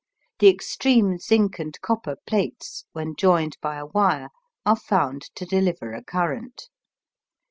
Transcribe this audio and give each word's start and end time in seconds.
The 0.39 0.49
extreme 0.49 1.19
zinc 1.19 1.59
and 1.59 1.79
copper 1.81 2.15
plates, 2.25 2.85
when 2.91 3.15
joined 3.15 3.57
by 3.61 3.75
a 3.75 3.85
wire, 3.85 4.29
are 4.65 4.75
found 4.75 5.29
to 5.35 5.45
deliver 5.45 5.93
a 5.93 6.03
current. 6.03 6.69